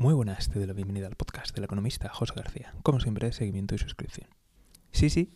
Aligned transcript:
Muy 0.00 0.14
buenas, 0.14 0.48
te 0.48 0.60
doy 0.60 0.68
la 0.68 0.74
bienvenida 0.74 1.08
al 1.08 1.16
podcast 1.16 1.52
del 1.56 1.64
economista 1.64 2.08
José 2.08 2.32
García. 2.36 2.72
Como 2.84 3.00
siempre, 3.00 3.32
seguimiento 3.32 3.74
y 3.74 3.78
suscripción. 3.78 4.28
Sí, 4.92 5.10
sí, 5.10 5.32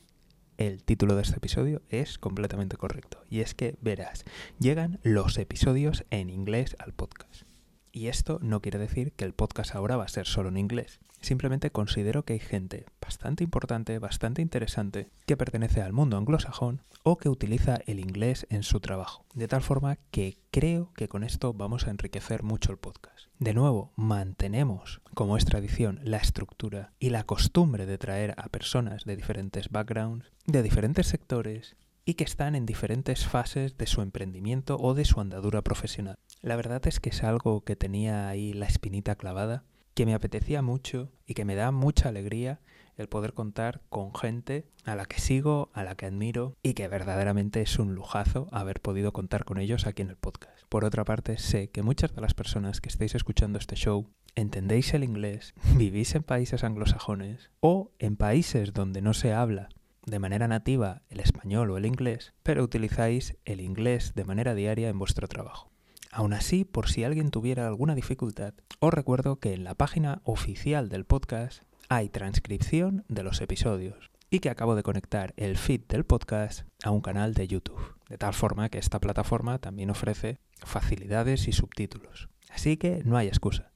el 0.57 0.85
título 0.85 1.17
de 1.17 1.23
este 1.23 1.39
episodio 1.39 1.83
es 1.89 2.17
completamente 2.17 2.77
correcto. 2.77 3.25
Y 3.29 3.41
es 3.41 3.57
que, 3.57 3.77
verás, 3.81 4.25
llegan 4.61 5.01
los 5.03 5.37
episodios 5.39 6.05
en 6.11 6.31
inglés 6.31 6.77
al 6.79 6.93
podcast. 6.93 7.43
Y 7.93 8.09
esto 8.09 8.39
no 8.41 8.63
quiere 8.63 8.79
decir 8.79 9.13
que 9.13 9.27
el 9.27 9.35
podcast 9.35 9.75
ahora 9.75 9.99
va 9.99 10.05
a 10.05 10.09
ser 10.09 10.27
solo 10.27 10.49
en 10.49 10.57
inglés. 10.57 10.99
Simplemente 11.21 11.71
considero 11.71 12.25
que 12.25 12.33
hay 12.33 12.39
gente 12.41 12.87
bastante 13.01 13.45
importante, 13.45 13.99
bastante 13.99 14.41
interesante, 14.41 15.11
que 15.27 15.37
pertenece 15.37 15.83
al 15.83 15.93
mundo 15.93 16.17
anglosajón 16.17 16.83
o 17.05 17.19
que 17.19 17.29
utiliza 17.29 17.81
el 17.87 18.01
inglés 18.01 18.47
en 18.49 18.63
su 18.63 18.81
trabajo. 18.81 19.25
De 19.35 19.47
tal 19.47 19.61
forma 19.61 19.99
que 20.11 20.39
creo 20.51 20.91
que 20.95 21.09
con 21.09 21.23
esto 21.23 21.53
vamos 21.53 21.87
a 21.87 21.91
enriquecer 21.91 22.43
mucho 22.43 22.73
el 22.73 22.79
podcast. 22.79 23.29
De 23.39 23.55
nuevo, 23.55 23.93
mantenemos, 23.95 25.01
como 25.15 25.37
es 25.37 25.45
tradición, 25.45 26.01
la 26.03 26.17
estructura 26.17 26.93
y 26.99 27.11
la 27.11 27.25
costumbre 27.25 27.87
de 27.87 27.99
traer 27.99 28.35
a 28.39 28.49
personas 28.49 29.05
de 29.05 29.17
diferentes 29.17 29.69
backgrounds, 29.69 30.33
de 30.47 30.63
diferentes 30.63 31.07
sectores, 31.07 31.77
y 32.05 32.15
que 32.15 32.25
están 32.25 32.55
en 32.55 32.67
diferentes 32.67 33.27
fases 33.27 33.77
de 33.77 33.87
su 33.87 34.03
emprendimiento 34.03 34.77
o 34.79 34.95
de 34.95 35.05
su 35.05 35.21
andadura 35.21 35.63
profesional. 35.63 36.17
La 36.41 36.57
verdad 36.57 36.87
es 36.87 37.01
que 37.01 37.11
es 37.11 37.23
algo 37.23 37.63
que 37.65 37.77
tenía 37.77 38.29
ahí 38.29 38.53
la 38.53 38.67
espinita 38.67 39.15
clavada, 39.15 39.65
que 39.95 40.07
me 40.07 40.15
apetecía 40.15 40.63
mucho 40.63 41.13
y 41.27 41.35
que 41.35 41.45
me 41.45 41.55
da 41.55 41.71
mucha 41.71 42.09
alegría 42.09 42.61
el 42.97 43.09
poder 43.09 43.33
contar 43.33 43.83
con 43.89 44.15
gente 44.15 44.67
a 44.85 44.97
la 44.97 45.05
que 45.05 45.21
sigo, 45.21 45.71
a 45.73 45.85
la 45.85 45.95
que 45.95 46.07
admiro 46.07 46.57
y 46.63 46.75
que 46.75 46.89
verdaderamente 46.89 47.63
es 47.63 47.79
un 47.79 47.95
lujazo 47.95 48.49
haber 48.53 48.81
podido 48.81 49.13
contar 49.13 49.45
con 49.45 49.59
ellos 49.59 49.87
aquí 49.87 50.03
en 50.03 50.11
el 50.11 50.17
podcast. 50.17 50.65
Por 50.69 50.85
otra 50.85 51.05
parte, 51.05 51.39
sé 51.39 51.71
que 51.71 51.83
muchas 51.83 52.15
de 52.15 52.21
las 52.21 52.35
personas 52.35 52.81
que 52.81 52.89
estáis 52.89 53.15
escuchando 53.15 53.59
este 53.59 53.77
show 53.77 54.11
entendéis 54.35 54.95
el 54.95 55.05
inglés, 55.05 55.55
vivís 55.77 56.15
en 56.15 56.23
países 56.23 56.65
anglosajones 56.65 57.51
o 57.61 57.93
en 57.99 58.17
países 58.17 58.73
donde 58.73 59.03
no 59.03 59.15
se 59.15 59.33
habla 59.33 59.69
de 60.05 60.19
manera 60.19 60.49
nativa 60.49 61.03
el 61.09 61.21
español 61.21 61.71
o 61.71 61.77
el 61.77 61.87
inglés, 61.87 62.35
pero 62.43 62.63
utilizáis 62.63 63.37
el 63.45 63.61
inglés 63.61 64.15
de 64.15 64.25
manera 64.25 64.55
diaria 64.55 64.89
en 64.89 64.99
vuestro 64.99 65.29
trabajo. 65.29 65.71
Aún 66.11 66.35
así, 66.35 66.65
por 66.65 66.89
si 66.89 67.05
alguien 67.05 67.31
tuviera 67.31 67.67
alguna 67.67 67.95
dificultad, 67.95 68.55
os 68.81 68.93
recuerdo 68.93 69.39
que 69.39 69.55
en 69.55 69.65
la 69.65 69.75
página 69.75 70.21
oficial 70.25 70.89
del 70.89 71.05
podcast 71.05 71.63
hay 71.89 72.09
transcripción 72.09 73.05
de 73.09 73.23
los 73.23 73.41
episodios 73.41 74.11
y 74.29 74.41
que 74.41 74.51
acabo 74.51 74.75
de 74.75 74.83
conectar 74.83 75.35
el 75.37 75.57
feed 75.57 75.83
del 75.89 76.05
podcast 76.05 76.63
a 76.83 76.91
un 76.91 77.01
canal 77.01 77.35
de 77.35 77.49
YouTube, 77.49 77.97
de 78.09 78.19
tal 78.19 78.35
forma 78.35 78.69
que 78.69 78.79
esta 78.79 79.01
plataforma 79.01 79.59
también 79.59 79.91
ofrece 79.91 80.39
facilidades 80.59 81.49
y 81.49 81.53
subtítulos. 81.53 82.29
Así 82.51 82.77
que 82.77 83.03
no 83.05 83.17
hay 83.17 83.29
excusa. 83.29 83.72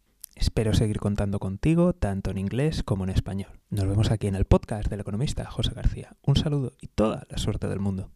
Espero 0.56 0.72
seguir 0.72 1.00
contando 1.00 1.38
contigo 1.38 1.92
tanto 1.92 2.30
en 2.30 2.38
inglés 2.38 2.82
como 2.82 3.04
en 3.04 3.10
español. 3.10 3.60
Nos 3.68 3.86
vemos 3.86 4.10
aquí 4.10 4.26
en 4.26 4.34
el 4.34 4.46
podcast 4.46 4.88
del 4.88 5.00
economista 5.00 5.44
José 5.44 5.72
García. 5.74 6.16
Un 6.22 6.36
saludo 6.36 6.72
y 6.80 6.86
toda 6.86 7.26
la 7.28 7.36
suerte 7.36 7.68
del 7.68 7.78
mundo. 7.78 8.10